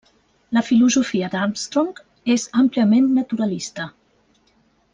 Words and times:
La 0.57 0.61
filosofia 0.69 1.27
d'Armstrong 1.33 2.01
és 2.37 2.47
àmpliament 2.63 3.13
naturalista. 3.19 3.87